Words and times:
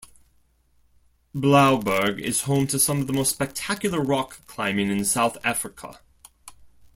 Blouberg 1.35 2.19
is 2.19 2.41
home 2.41 2.65
to 2.69 2.79
some 2.79 3.01
of 3.01 3.05
the 3.05 3.13
most 3.13 3.29
spectacular 3.29 4.01
rock 4.03 4.39
climbing 4.47 4.89
in 4.89 5.05
South 5.05 5.37
Africa. 5.43 5.99